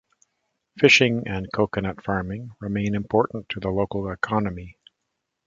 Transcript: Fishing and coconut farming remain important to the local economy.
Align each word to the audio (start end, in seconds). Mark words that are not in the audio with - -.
Fishing 0.79 1.27
and 1.27 1.47
coconut 1.53 2.03
farming 2.03 2.49
remain 2.59 2.95
important 2.95 3.47
to 3.49 3.59
the 3.59 3.69
local 3.69 4.11
economy. 4.11 4.79